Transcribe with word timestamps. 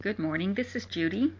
Good 0.00 0.18
morning. 0.18 0.54
This 0.54 0.74
is 0.74 0.86
Judy. 0.86 1.34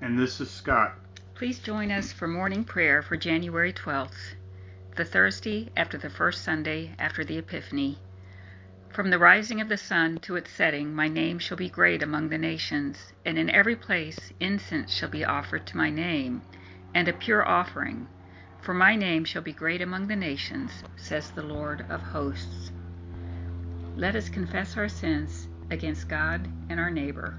And 0.00 0.18
this 0.18 0.40
is 0.40 0.50
Scott. 0.50 0.98
Please 1.34 1.60
join 1.60 1.92
us 1.92 2.12
for 2.12 2.26
morning 2.26 2.64
prayer 2.64 3.00
for 3.00 3.16
January 3.16 3.72
12th, 3.72 4.34
the 4.96 5.04
Thursday 5.04 5.70
after 5.76 5.96
the 5.96 6.10
first 6.10 6.42
Sunday 6.42 6.96
after 6.98 7.24
the 7.24 7.38
Epiphany. 7.38 7.98
From 8.90 9.10
the 9.10 9.20
rising 9.20 9.60
of 9.60 9.68
the 9.68 9.76
sun 9.76 10.18
to 10.22 10.34
its 10.34 10.50
setting, 10.50 10.92
my 10.92 11.06
name 11.06 11.38
shall 11.38 11.56
be 11.56 11.70
great 11.70 12.02
among 12.02 12.28
the 12.28 12.38
nations, 12.38 13.12
and 13.24 13.38
in 13.38 13.48
every 13.48 13.76
place 13.76 14.32
incense 14.40 14.92
shall 14.92 15.08
be 15.08 15.24
offered 15.24 15.64
to 15.66 15.76
my 15.76 15.88
name, 15.88 16.42
and 16.94 17.06
a 17.06 17.12
pure 17.12 17.46
offering. 17.48 18.08
For 18.60 18.74
my 18.74 18.96
name 18.96 19.24
shall 19.24 19.42
be 19.42 19.52
great 19.52 19.80
among 19.80 20.08
the 20.08 20.16
nations, 20.16 20.82
says 20.96 21.30
the 21.30 21.44
Lord 21.44 21.86
of 21.88 22.02
hosts. 22.02 22.72
Let 23.96 24.16
us 24.16 24.28
confess 24.28 24.76
our 24.76 24.88
sins 24.88 25.46
against 25.70 26.08
God 26.08 26.48
and 26.68 26.80
our 26.80 26.90
neighbor. 26.90 27.38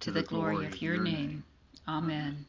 to 0.00 0.10
the 0.10 0.22
glory 0.22 0.66
of 0.66 0.80
your 0.82 0.96
name. 0.96 1.44
Amen. 1.86 2.46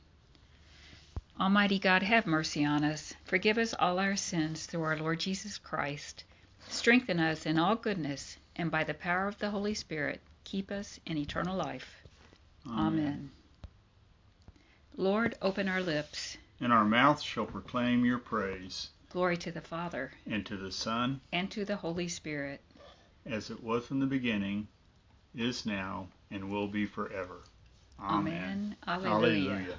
Almighty 1.39 1.79
God, 1.79 2.03
have 2.03 2.27
mercy 2.27 2.63
on 2.65 2.83
us. 2.83 3.13
Forgive 3.25 3.57
us 3.57 3.73
all 3.77 3.99
our 3.99 4.15
sins 4.15 4.65
through 4.65 4.83
our 4.83 4.97
Lord 4.97 5.19
Jesus 5.19 5.57
Christ. 5.57 6.23
Strengthen 6.69 7.19
us 7.19 7.45
in 7.45 7.57
all 7.57 7.75
goodness, 7.75 8.37
and 8.55 8.69
by 8.69 8.83
the 8.83 8.93
power 8.93 9.27
of 9.27 9.39
the 9.39 9.49
Holy 9.49 9.73
Spirit, 9.73 10.21
keep 10.43 10.71
us 10.71 10.99
in 11.05 11.17
eternal 11.17 11.57
life. 11.57 12.01
Amen. 12.69 13.31
Lord, 14.95 15.35
open 15.41 15.67
our 15.67 15.81
lips. 15.81 16.37
And 16.59 16.71
our 16.71 16.85
mouth 16.85 17.21
shall 17.21 17.45
proclaim 17.45 18.05
your 18.05 18.19
praise. 18.19 18.89
Glory 19.09 19.35
to 19.37 19.51
the 19.51 19.61
Father, 19.61 20.11
And 20.29 20.45
to 20.45 20.55
the 20.55 20.71
Son, 20.71 21.19
and 21.33 21.49
to 21.51 21.65
the 21.65 21.75
Holy 21.75 22.07
Spirit. 22.07 22.61
as 23.25 23.49
it 23.49 23.63
was 23.63 23.89
in 23.91 23.99
the 23.99 24.05
beginning, 24.05 24.67
is 25.35 25.65
now, 25.65 26.07
and 26.31 26.49
will 26.49 26.67
be 26.67 26.85
forever. 26.85 27.41
Amen. 27.99 28.75
Alleluia. 28.87 29.77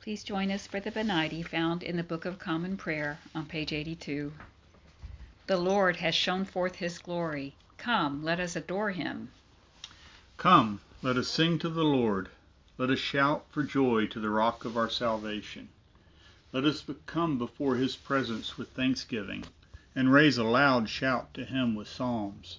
Please 0.00 0.24
join 0.24 0.50
us 0.50 0.66
for 0.66 0.80
the 0.80 0.90
Venite 0.90 1.46
found 1.48 1.82
in 1.82 1.96
the 1.96 2.02
Book 2.02 2.24
of 2.24 2.38
Common 2.38 2.76
Prayer 2.76 3.18
on 3.34 3.46
page 3.46 3.72
82. 3.72 4.32
The 5.46 5.56
Lord 5.56 5.96
has 5.96 6.14
shown 6.14 6.44
forth 6.44 6.76
his 6.76 6.98
glory. 6.98 7.54
Come, 7.78 8.24
let 8.24 8.40
us 8.40 8.56
adore 8.56 8.90
him. 8.90 9.30
Come, 10.36 10.80
let 11.02 11.16
us 11.16 11.28
sing 11.28 11.58
to 11.60 11.68
the 11.68 11.84
Lord. 11.84 12.28
Let 12.76 12.90
us 12.90 12.98
shout 12.98 13.46
for 13.50 13.62
joy 13.62 14.06
to 14.08 14.20
the 14.20 14.30
rock 14.30 14.64
of 14.64 14.76
our 14.76 14.90
salvation. 14.90 15.68
Let 16.52 16.64
us 16.64 16.84
come 17.06 17.38
before 17.38 17.76
his 17.76 17.94
presence 17.96 18.58
with 18.58 18.70
thanksgiving, 18.70 19.44
and 19.94 20.12
raise 20.12 20.38
a 20.38 20.44
loud 20.44 20.88
shout 20.88 21.32
to 21.34 21.44
him 21.44 21.74
with 21.74 21.88
psalms. 21.88 22.58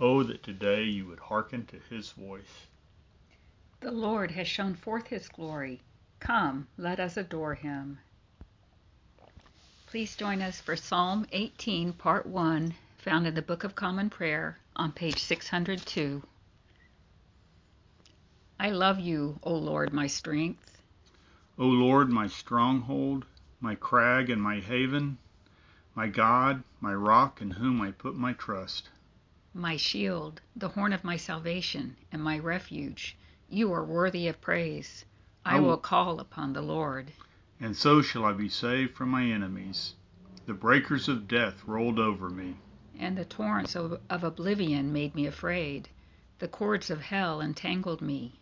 Oh, 0.00 0.22
that 0.22 0.44
today 0.44 0.84
you 0.84 1.06
would 1.06 1.18
hearken 1.18 1.66
to 1.66 1.76
his 1.90 2.12
voice. 2.12 2.68
The 3.80 3.90
Lord 3.90 4.30
has 4.30 4.46
shown 4.46 4.74
forth 4.74 5.08
his 5.08 5.28
glory. 5.28 5.80
Come, 6.20 6.68
let 6.76 7.00
us 7.00 7.16
adore 7.16 7.54
him. 7.54 7.98
Please 9.86 10.14
join 10.14 10.40
us 10.40 10.60
for 10.60 10.76
Psalm 10.76 11.26
18, 11.32 11.94
Part 11.94 12.26
1, 12.26 12.74
found 12.98 13.26
in 13.26 13.34
the 13.34 13.42
Book 13.42 13.64
of 13.64 13.74
Common 13.74 14.08
Prayer 14.08 14.58
on 14.76 14.92
page 14.92 15.18
602. 15.18 16.22
I 18.60 18.70
love 18.70 19.00
you, 19.00 19.38
O 19.42 19.54
Lord, 19.54 19.92
my 19.92 20.06
strength. 20.06 20.80
O 21.58 21.66
Lord, 21.66 22.08
my 22.08 22.28
stronghold, 22.28 23.24
my 23.60 23.74
crag 23.74 24.30
and 24.30 24.40
my 24.40 24.60
haven, 24.60 25.18
my 25.96 26.06
God, 26.06 26.62
my 26.80 26.94
rock 26.94 27.40
in 27.40 27.50
whom 27.50 27.80
I 27.80 27.90
put 27.90 28.14
my 28.14 28.32
trust. 28.32 28.90
My 29.58 29.76
shield, 29.76 30.40
the 30.56 30.68
horn 30.68 30.92
of 30.92 31.04
my 31.04 31.16
salvation, 31.16 31.96
and 32.12 32.22
my 32.22 32.38
refuge. 32.38 33.16
You 33.50 33.72
are 33.72 33.84
worthy 33.84 34.28
of 34.28 34.40
praise. 34.40 35.04
I 35.44 35.60
will 35.60 35.76
call 35.78 36.20
upon 36.20 36.52
the 36.52 36.62
Lord. 36.62 37.12
And 37.60 37.76
so 37.76 38.00
shall 38.02 38.24
I 38.24 38.32
be 38.32 38.48
saved 38.48 38.94
from 38.94 39.08
my 39.08 39.24
enemies. 39.24 39.94
The 40.46 40.54
breakers 40.54 41.08
of 41.08 41.26
death 41.28 41.64
rolled 41.66 41.98
over 41.98 42.30
me. 42.30 42.56
And 42.98 43.16
the 43.16 43.24
torrents 43.24 43.74
of, 43.74 44.00
of 44.08 44.24
oblivion 44.24 44.92
made 44.92 45.14
me 45.14 45.26
afraid. 45.26 45.88
The 46.38 46.48
cords 46.48 46.90
of 46.90 47.00
hell 47.00 47.40
entangled 47.40 48.00
me. 48.00 48.38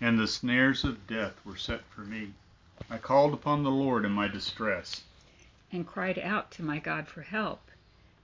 and 0.00 0.18
the 0.18 0.26
snares 0.28 0.84
of 0.84 1.06
death 1.06 1.34
were 1.44 1.56
set 1.56 1.82
for 1.90 2.02
me. 2.02 2.32
I 2.90 2.98
called 2.98 3.34
upon 3.34 3.62
the 3.62 3.70
Lord 3.70 4.04
in 4.04 4.12
my 4.12 4.28
distress. 4.28 5.02
and 5.72 5.86
cried 5.86 6.18
out 6.18 6.50
to 6.52 6.62
my 6.62 6.78
God 6.78 7.06
for 7.08 7.22
help. 7.22 7.70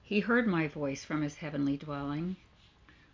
He 0.07 0.19
heard 0.19 0.45
my 0.45 0.67
voice 0.67 1.03
from 1.03 1.23
his 1.23 1.37
heavenly 1.37 1.77
dwelling. 1.77 2.35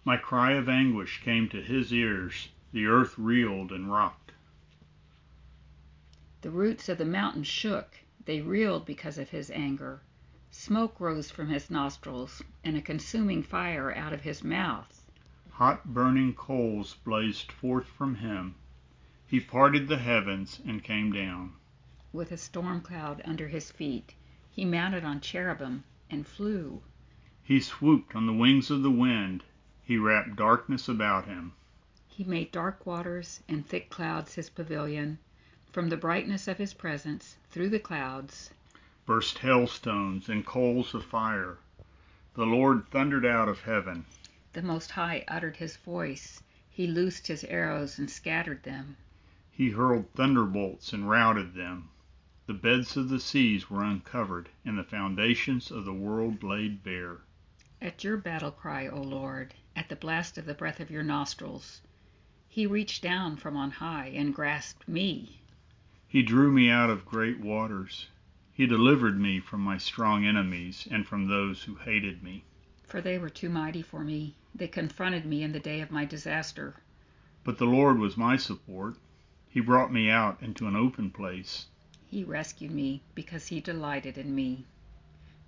My 0.03 0.17
cry 0.17 0.51
of 0.55 0.67
anguish 0.67 1.21
came 1.23 1.47
to 1.47 1.61
his 1.61 1.93
ears. 1.93 2.49
The 2.73 2.85
earth 2.85 3.17
reeled 3.17 3.71
and 3.71 3.89
rocked. 3.89 4.33
The 6.41 6.49
roots 6.51 6.89
of 6.89 6.97
the 6.97 7.05
mountains 7.05 7.47
shook, 7.47 7.99
they 8.25 8.41
reeled 8.41 8.85
because 8.85 9.17
of 9.17 9.29
his 9.29 9.49
anger. 9.51 10.01
Smoke 10.49 10.99
rose 10.99 11.31
from 11.31 11.47
his 11.47 11.71
nostrils, 11.71 12.43
and 12.61 12.75
a 12.75 12.81
consuming 12.81 13.41
fire 13.41 13.95
out 13.95 14.11
of 14.11 14.23
his 14.23 14.43
mouth. 14.43 15.09
Hot 15.51 15.93
burning 15.93 16.33
coals 16.33 16.95
blazed 17.05 17.53
forth 17.53 17.87
from 17.87 18.15
him. 18.15 18.55
He 19.25 19.39
parted 19.39 19.87
the 19.87 19.99
heavens 19.99 20.59
and 20.67 20.83
came 20.83 21.13
down. 21.13 21.53
With 22.11 22.33
a 22.33 22.37
storm 22.37 22.81
cloud 22.81 23.21
under 23.23 23.47
his 23.47 23.71
feet, 23.71 24.13
he 24.49 24.65
mounted 24.65 25.05
on 25.05 25.21
cherubim 25.21 25.85
and 26.11 26.27
flew. 26.27 26.81
He 27.41 27.61
swooped 27.61 28.15
on 28.17 28.25
the 28.25 28.33
wings 28.33 28.69
of 28.69 28.83
the 28.83 28.91
wind. 28.91 29.45
He 29.81 29.97
wrapped 29.97 30.35
darkness 30.35 30.89
about 30.89 31.23
him. 31.25 31.53
He 32.09 32.25
made 32.25 32.51
dark 32.51 32.85
waters 32.85 33.41
and 33.47 33.65
thick 33.65 33.89
clouds 33.89 34.35
his 34.35 34.49
pavilion. 34.49 35.19
From 35.71 35.87
the 35.87 35.95
brightness 35.95 36.49
of 36.49 36.57
his 36.57 36.73
presence, 36.73 37.37
through 37.49 37.69
the 37.69 37.79
clouds, 37.79 38.49
Burst 39.05 39.37
hailstones 39.37 40.27
and 40.27 40.45
coals 40.45 40.93
of 40.93 41.05
fire. 41.05 41.59
The 42.33 42.45
Lord 42.45 42.89
thundered 42.89 43.25
out 43.25 43.47
of 43.47 43.61
heaven. 43.61 44.05
the 44.51 44.61
Most 44.61 44.91
High 44.91 45.23
uttered 45.29 45.55
his 45.55 45.77
voice. 45.77 46.43
He 46.69 46.87
loosed 46.87 47.27
his 47.27 47.45
arrows 47.45 47.97
and 47.97 48.11
scattered 48.11 48.63
them. 48.63 48.97
He 49.49 49.69
hurled 49.69 50.11
thunderbolts 50.13 50.91
and 50.91 51.09
routed 51.09 51.53
them. 51.53 51.87
The 52.51 52.57
beds 52.57 52.97
of 52.97 53.07
the 53.07 53.21
seas 53.21 53.69
were 53.69 53.81
uncovered, 53.81 54.49
and 54.65 54.77
the 54.77 54.83
foundations 54.83 55.71
of 55.71 55.85
the 55.85 55.93
world 55.93 56.43
laid 56.43 56.83
bare. 56.83 57.19
At 57.81 58.03
your 58.03 58.17
battle 58.17 58.51
cry, 58.51 58.89
O 58.89 59.01
Lord, 59.01 59.53
at 59.73 59.87
the 59.87 59.95
blast 59.95 60.37
of 60.37 60.43
the 60.43 60.53
breath 60.53 60.81
of 60.81 60.91
your 60.91 61.01
nostrils, 61.01 61.81
he 62.49 62.67
reached 62.67 63.01
down 63.01 63.37
from 63.37 63.55
on 63.55 63.71
high 63.71 64.07
and 64.07 64.35
grasped 64.35 64.85
me. 64.85 65.39
He 66.09 66.21
drew 66.21 66.51
me 66.51 66.69
out 66.69 66.89
of 66.89 67.05
great 67.05 67.39
waters. 67.39 68.07
He 68.51 68.65
delivered 68.65 69.17
me 69.17 69.39
from 69.39 69.61
my 69.61 69.77
strong 69.77 70.25
enemies 70.25 70.89
and 70.91 71.07
from 71.07 71.27
those 71.27 71.63
who 71.63 71.75
hated 71.75 72.21
me. 72.21 72.43
For 72.83 72.99
they 72.99 73.17
were 73.17 73.29
too 73.29 73.47
mighty 73.47 73.81
for 73.81 74.03
me. 74.03 74.35
They 74.53 74.67
confronted 74.67 75.25
me 75.25 75.41
in 75.41 75.53
the 75.53 75.61
day 75.61 75.79
of 75.79 75.89
my 75.89 76.03
disaster. 76.03 76.75
But 77.45 77.59
the 77.59 77.65
Lord 77.65 77.97
was 77.97 78.17
my 78.17 78.35
support. 78.35 78.97
He 79.47 79.61
brought 79.61 79.93
me 79.93 80.09
out 80.09 80.43
into 80.43 80.67
an 80.67 80.75
open 80.75 81.11
place. 81.11 81.67
He 82.11 82.25
rescued 82.25 82.71
me 82.71 83.01
because 83.15 83.47
he 83.47 83.61
delighted 83.61 84.17
in 84.17 84.35
me. 84.35 84.65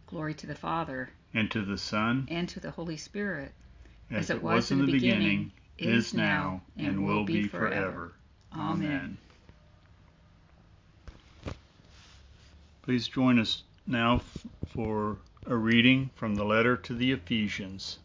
Glory 0.07 0.33
to 0.35 0.47
the 0.47 0.55
Father, 0.55 1.09
And 1.33 1.51
to 1.51 1.61
the 1.61 1.77
Son, 1.77 2.25
and 2.31 2.47
to 2.47 2.61
the 2.61 2.71
Holy 2.71 2.95
Spirit, 2.95 3.51
as 4.09 4.29
it 4.29 4.41
was 4.41 4.71
in 4.71 4.85
the 4.85 4.89
beginning, 4.89 5.51
is 5.77 6.13
now, 6.13 6.61
and 6.77 7.05
will 7.05 7.25
be 7.25 7.49
forever. 7.49 8.13
Amen. 8.55 9.17
Please 12.81 13.09
join 13.09 13.39
us 13.39 13.63
now 13.85 14.21
for 14.65 15.17
a 15.45 15.57
reading 15.57 16.11
from 16.15 16.35
the 16.35 16.45
letter 16.45 16.77
to 16.77 16.93
the 16.93 17.11
Ephesians. 17.11 17.99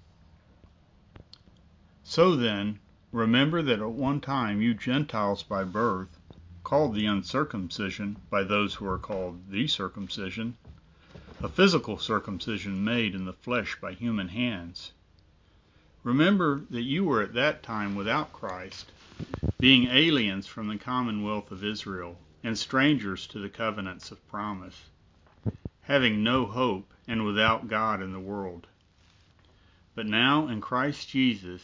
So 2.02 2.34
then, 2.34 2.80
remember 3.12 3.62
that 3.62 3.78
at 3.78 3.88
one 3.88 4.20
time 4.20 4.60
you 4.60 4.74
Gentiles 4.74 5.44
by 5.44 5.62
birth, 5.62 6.17
called 6.68 6.94
the 6.94 7.06
uncircumcision 7.06 8.14
by 8.28 8.42
those 8.42 8.74
who 8.74 8.86
are 8.86 8.98
called 8.98 9.50
the 9.50 9.66
circumcision, 9.66 10.54
a 11.42 11.48
physical 11.48 11.98
circumcision 11.98 12.84
made 12.84 13.14
in 13.14 13.24
the 13.24 13.32
flesh 13.32 13.76
by 13.80 13.92
human 13.92 14.28
hands 14.28 14.92
Remember 16.04 16.62
that 16.70 16.84
you 16.84 17.04
were 17.04 17.20
at 17.20 17.34
that 17.34 17.62
time 17.62 17.94
without 17.94 18.32
Christ, 18.32 18.92
being 19.58 19.88
aliens 19.88 20.46
from 20.46 20.68
the 20.68 20.78
commonwealth 20.78 21.50
of 21.50 21.64
Israel, 21.64 22.18
and 22.42 22.56
strangers 22.56 23.26
to 23.26 23.40
the 23.40 23.48
covenants 23.48 24.10
of 24.10 24.26
promise, 24.28 24.90
having 25.82 26.22
no 26.22 26.46
hope 26.46 26.94
and 27.08 27.26
without 27.26 27.68
God 27.68 28.00
in 28.00 28.12
the 28.12 28.20
world. 28.20 28.68
But 29.94 30.06
now 30.06 30.46
in 30.46 30.60
Christ 30.60 31.08
Jesus, 31.08 31.62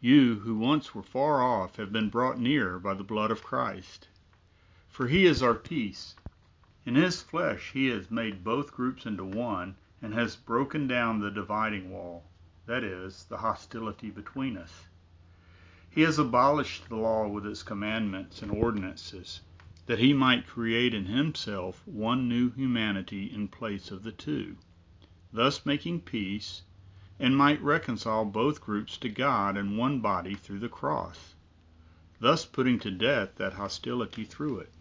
you 0.00 0.36
who 0.36 0.56
once 0.56 0.94
were 0.94 1.02
far 1.02 1.42
off 1.42 1.76
have 1.76 1.92
been 1.92 2.08
brought 2.08 2.40
near 2.40 2.78
by 2.78 2.94
the 2.94 3.04
blood 3.04 3.30
of 3.30 3.44
Christ. 3.44 4.08
For 4.98 5.06
he 5.06 5.26
is 5.26 5.44
our 5.44 5.54
peace. 5.54 6.16
In 6.84 6.96
his 6.96 7.22
flesh 7.22 7.70
he 7.72 7.86
has 7.86 8.10
made 8.10 8.42
both 8.42 8.72
groups 8.74 9.06
into 9.06 9.22
one 9.24 9.76
and 10.02 10.12
has 10.12 10.34
broken 10.34 10.88
down 10.88 11.20
the 11.20 11.30
dividing 11.30 11.92
wall 11.92 12.24
that 12.66 12.82
is, 12.82 13.24
the 13.26 13.36
hostility 13.36 14.10
between 14.10 14.56
us. 14.56 14.88
He 15.88 16.02
has 16.02 16.18
abolished 16.18 16.88
the 16.88 16.96
law 16.96 17.28
with 17.28 17.46
its 17.46 17.62
commandments 17.62 18.42
and 18.42 18.50
ordinances, 18.50 19.40
that 19.86 20.00
he 20.00 20.12
might 20.12 20.48
create 20.48 20.92
in 20.92 21.04
himself 21.04 21.86
one 21.86 22.28
new 22.28 22.50
humanity 22.50 23.32
in 23.32 23.46
place 23.46 23.92
of 23.92 24.02
the 24.02 24.10
two, 24.10 24.56
thus 25.32 25.64
making 25.64 26.00
peace, 26.00 26.62
and 27.20 27.36
might 27.36 27.62
reconcile 27.62 28.24
both 28.24 28.60
groups 28.60 28.96
to 28.96 29.08
God 29.08 29.56
in 29.56 29.76
one 29.76 30.00
body 30.00 30.34
through 30.34 30.58
the 30.58 30.68
cross, 30.68 31.36
thus 32.18 32.44
putting 32.44 32.80
to 32.80 32.90
death 32.90 33.36
that 33.36 33.52
hostility 33.52 34.24
through 34.24 34.58
it. 34.58 34.72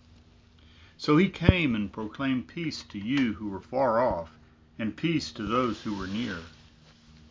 So 0.99 1.17
he 1.17 1.29
came 1.29 1.75
and 1.75 1.93
proclaimed 1.93 2.47
peace 2.47 2.81
to 2.85 2.97
you 2.97 3.35
who 3.35 3.49
were 3.49 3.61
far 3.61 3.99
off, 3.99 4.39
and 4.79 4.97
peace 4.97 5.31
to 5.33 5.43
those 5.43 5.83
who 5.83 5.95
were 5.95 6.07
near. 6.07 6.39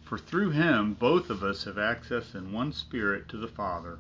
For 0.04 0.18
through 0.18 0.50
him 0.50 0.94
both 0.94 1.30
of 1.30 1.42
us 1.42 1.64
have 1.64 1.76
access 1.76 2.32
in 2.36 2.52
one 2.52 2.72
Spirit 2.72 3.28
to 3.30 3.36
the 3.36 3.48
Father. 3.48 3.98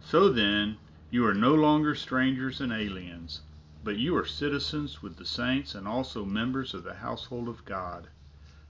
So 0.00 0.30
then, 0.30 0.78
you 1.10 1.26
are 1.26 1.34
no 1.34 1.54
longer 1.54 1.94
strangers 1.94 2.62
and 2.62 2.72
aliens, 2.72 3.42
but 3.84 3.98
you 3.98 4.16
are 4.16 4.24
citizens 4.24 5.02
with 5.02 5.18
the 5.18 5.26
saints 5.26 5.74
and 5.74 5.86
also 5.86 6.24
members 6.24 6.72
of 6.72 6.82
the 6.82 6.94
household 6.94 7.46
of 7.46 7.66
God, 7.66 8.08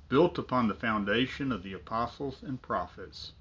built 0.09 0.37
upon 0.37 0.67
the 0.67 0.75
foundation 0.75 1.53
of 1.53 1.63
the 1.63 1.75
apostles 1.75 2.43
and 2.43 2.61
prophets, 2.61 3.35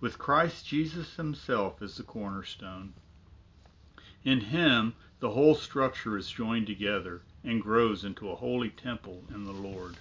with 0.00 0.18
Christ 0.18 0.66
Jesus 0.66 1.16
himself 1.16 1.80
as 1.80 1.96
the 1.96 2.02
cornerstone. 2.02 2.92
In 4.26 4.40
him 4.40 4.92
the 5.20 5.30
whole 5.30 5.54
structure 5.54 6.18
is 6.18 6.30
joined 6.30 6.66
together 6.66 7.22
and 7.42 7.62
grows 7.62 8.04
into 8.04 8.28
a 8.28 8.36
holy 8.36 8.68
temple 8.68 9.22
in 9.34 9.46
the 9.46 9.52
Lord 9.52 9.96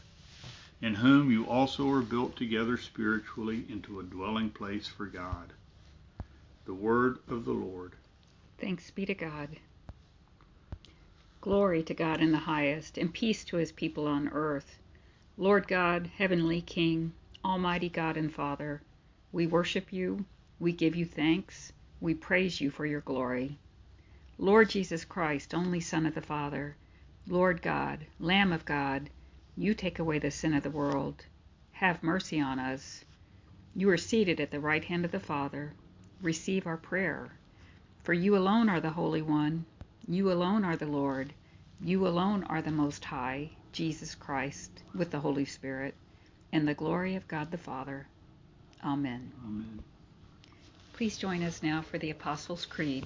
in 0.82 0.96
whom 0.96 1.32
you 1.32 1.48
also 1.48 1.90
are 1.90 2.02
built 2.02 2.36
together 2.36 2.78
spiritually 2.78 3.66
into 3.70 4.00
a 4.00 4.04
dwelling 4.04 4.50
place 4.50 4.88
for 4.88 5.06
God. 5.06 5.54
The 6.66 6.74
word 6.74 7.20
of 7.28 7.46
the 7.46 7.54
Lord. 7.54 7.94
Thanks 8.60 8.92
be 8.92 9.06
to 9.06 9.14
God. 9.14 9.50
Glory 11.42 11.82
to 11.84 11.94
God 11.94 12.22
in 12.22 12.32
the 12.32 12.38
highest, 12.38 12.98
and 12.98 13.14
peace 13.14 13.44
to 13.46 13.58
his 13.58 13.72
people 13.72 14.08
on 14.08 14.28
earth. 14.30 14.80
Lord 15.38 15.68
God, 15.68 16.10
heavenly 16.18 16.62
King, 16.62 17.14
Almighty 17.44 17.90
God 17.90 18.18
and 18.18 18.34
Father, 18.34 18.82
we 19.32 19.48
worship 19.48 19.94
you, 19.94 20.26
we 20.60 20.72
give 20.72 20.96
you 20.96 21.06
thanks, 21.06 21.72
we 22.02 22.14
praise 22.14 22.60
you 22.60 22.70
for 22.70 22.86
your 22.86 23.02
glory. 23.02 23.58
Lord 24.38 24.70
Jesus 24.70 25.06
Christ, 25.06 25.54
only 25.54 25.80
Son 25.80 26.06
of 26.06 26.14
the 26.14 26.22
Father, 26.22 26.76
Lord 27.28 27.62
God, 27.62 28.06
Lamb 28.20 28.52
of 28.52 28.66
God, 28.66 29.10
you 29.56 29.74
take 29.74 29.98
away 29.98 30.20
the 30.20 30.30
sin 30.30 30.54
of 30.54 30.64
the 30.64 30.70
world. 30.70 31.26
Have 31.72 32.04
mercy 32.04 32.42
on 32.42 32.60
us. 32.60 33.06
You 33.74 33.90
are 33.90 33.98
seated 33.98 34.42
at 34.42 34.52
the 34.52 34.60
right 34.60 34.84
hand 34.84 35.06
of 35.06 35.12
the 35.12 35.20
Father. 35.20 35.72
Receive 36.22 36.68
our 36.68 36.76
prayer. 36.76 37.30
For 38.04 38.14
you 38.14 38.36
alone 38.36 38.68
are 38.68 38.82
the 38.82 38.90
Holy 38.90 39.22
One. 39.22 39.66
You 40.08 40.32
alone 40.32 40.66
are 40.66 40.76
the 40.76 40.86
Lord. 40.86 41.34
You 41.82 42.06
alone 42.06 42.44
are 42.44 42.62
the 42.62 42.72
Most 42.72 43.06
High, 43.06 43.52
Jesus 43.72 44.16
Christ, 44.16 44.84
with 44.94 45.12
the 45.12 45.20
Holy 45.20 45.46
Spirit, 45.46 45.96
and 46.52 46.68
the 46.68 46.74
glory 46.74 47.16
of 47.16 47.28
God 47.28 47.52
the 47.52 47.58
Father. 47.58 48.06
Amen. 48.84 49.32
Amen. 49.46 49.84
Please 50.94 51.18
join 51.18 51.42
us 51.42 51.64
now 51.64 51.82
for 51.82 51.98
the 51.98 52.12
Apostles' 52.12 52.66
Creed. 52.66 53.06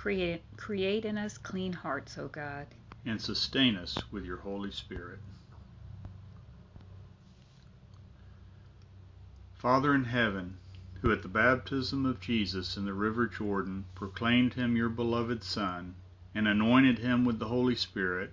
Create, 0.00 0.40
create 0.56 1.04
in 1.04 1.18
us 1.18 1.36
clean 1.36 1.74
hearts, 1.74 2.16
O 2.16 2.26
God 2.26 2.66
and 3.04 3.20
sustain 3.20 3.76
us 3.76 4.10
with 4.10 4.24
your 4.24 4.38
Holy 4.38 4.70
Spirit. 4.70 5.18
Father 9.52 9.94
in 9.94 10.04
heaven, 10.04 10.56
who 11.02 11.12
at 11.12 11.20
the 11.20 11.28
baptism 11.28 12.06
of 12.06 12.18
Jesus 12.18 12.78
in 12.78 12.86
the 12.86 12.94
river 12.94 13.26
Jordan 13.26 13.84
proclaimed 13.94 14.54
him 14.54 14.74
your 14.74 14.88
beloved 14.88 15.44
Son, 15.44 15.94
and 16.34 16.48
anointed 16.48 17.00
him 17.00 17.26
with 17.26 17.38
the 17.38 17.48
Holy 17.48 17.74
Spirit, 17.74 18.32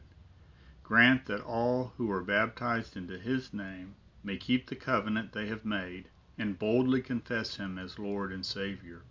grant 0.83 1.25
that 1.25 1.41
all 1.41 1.91
who 1.97 2.09
are 2.09 2.23
baptized 2.23 2.95
into 2.95 3.19
his 3.19 3.53
name 3.53 3.93
may 4.23 4.37
keep 4.37 4.67
the 4.67 4.75
covenant 4.77 5.33
they 5.33 5.47
have 5.47 5.65
made, 5.65 6.07
and 6.37 6.57
boldly 6.57 7.01
confess 7.01 7.57
him 7.57 7.77
as 7.77 7.99
Lord 7.99 8.31
and 8.31 8.45
Savior, 8.45 9.01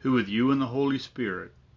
who 0.00 0.12
with 0.12 0.28
you 0.28 0.50
and 0.50 0.60
the 0.60 0.66
Holy 0.66 0.98
Spirit 0.98 1.54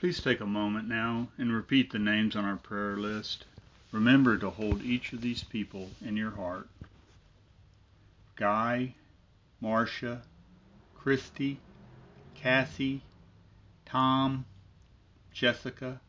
Please 0.00 0.20
take 0.20 0.38
a 0.38 0.46
moment 0.46 0.86
now 0.86 1.26
and 1.38 1.52
repeat 1.52 1.90
the 1.90 1.98
names 1.98 2.36
on 2.36 2.44
our 2.44 2.56
prayer 2.56 2.96
list. 2.96 3.46
Remember 3.90 4.38
to 4.38 4.48
hold 4.48 4.80
each 4.80 5.12
of 5.12 5.20
these 5.20 5.42
people 5.42 5.90
in 6.04 6.16
your 6.16 6.30
heart. 6.30 6.68
Guy, 8.36 8.94
Marcia, 9.60 10.22
Christy, 10.94 11.58
Kathy, 12.36 13.02
Tom, 13.86 14.44
Jessica, 15.32 16.00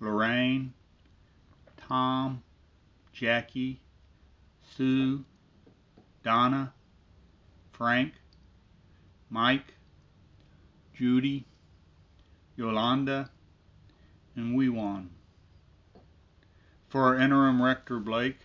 Lorraine, 0.00 0.72
Tom, 1.76 2.42
Jackie, 3.12 3.80
Sue, 4.74 5.22
Donna, 6.22 6.72
Frank, 7.72 8.14
Mike, 9.28 9.74
Judy, 10.94 11.44
Yolanda, 12.60 13.30
and 14.36 14.54
Weewan. 14.54 15.08
For 16.88 17.04
our 17.04 17.18
interim 17.18 17.62
rector 17.62 17.98
Blake, 17.98 18.40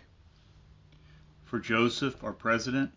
for 1.43 1.59
Joseph, 1.59 2.23
our 2.23 2.31
president, 2.31 2.93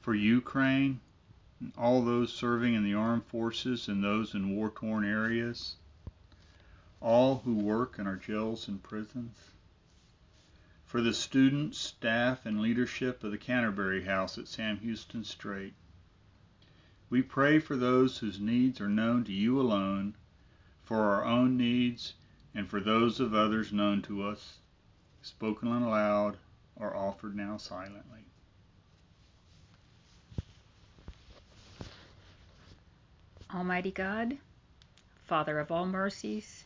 for 0.00 0.16
Ukraine, 0.16 1.00
and 1.60 1.72
all 1.78 2.04
those 2.04 2.32
serving 2.32 2.74
in 2.74 2.82
the 2.82 2.94
armed 2.94 3.24
forces 3.26 3.86
and 3.86 4.02
those 4.02 4.34
in 4.34 4.56
war 4.56 4.68
torn 4.68 5.04
areas, 5.04 5.76
all 7.00 7.38
who 7.44 7.54
work 7.54 8.00
in 8.00 8.06
our 8.08 8.16
jails 8.16 8.66
and 8.66 8.82
prisons, 8.82 9.52
for 10.84 11.00
the 11.00 11.14
students, 11.14 11.78
staff, 11.78 12.44
and 12.44 12.60
leadership 12.60 13.22
of 13.22 13.30
the 13.30 13.38
Canterbury 13.38 14.02
House 14.02 14.38
at 14.38 14.48
Sam 14.48 14.78
Houston 14.78 15.22
State. 15.22 15.74
We 17.12 17.20
pray 17.20 17.58
for 17.58 17.76
those 17.76 18.16
whose 18.16 18.40
needs 18.40 18.80
are 18.80 18.88
known 18.88 19.24
to 19.24 19.32
you 19.34 19.60
alone, 19.60 20.14
for 20.82 20.96
our 20.96 21.26
own 21.26 21.58
needs, 21.58 22.14
and 22.54 22.66
for 22.66 22.80
those 22.80 23.20
of 23.20 23.34
others 23.34 23.70
known 23.70 24.00
to 24.04 24.22
us, 24.22 24.56
spoken 25.20 25.68
aloud 25.68 26.38
or 26.74 26.96
offered 26.96 27.36
now 27.36 27.58
silently. 27.58 28.20
Almighty 33.54 33.90
God, 33.90 34.38
Father 35.26 35.58
of 35.58 35.70
all 35.70 35.84
mercies, 35.84 36.64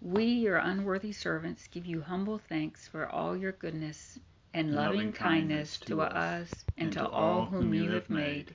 we, 0.00 0.24
your 0.24 0.56
unworthy 0.56 1.12
servants, 1.12 1.68
give 1.70 1.84
you 1.84 2.00
humble 2.00 2.38
thanks 2.38 2.88
for 2.88 3.06
all 3.06 3.36
your 3.36 3.52
goodness 3.52 4.18
and 4.54 4.74
loving, 4.74 4.96
loving 4.96 5.12
kindness, 5.12 5.76
kindness 5.76 5.78
to 5.80 6.00
us 6.00 6.64
and, 6.78 6.84
and 6.84 6.92
to 6.94 7.06
all 7.06 7.44
whom 7.44 7.74
you 7.74 7.90
have 7.90 8.08
made. 8.08 8.54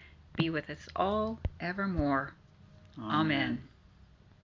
be 0.35 0.49
with 0.49 0.69
us 0.69 0.89
all 0.95 1.39
evermore. 1.59 2.33
Amen. 2.97 3.15
Amen. 3.15 3.70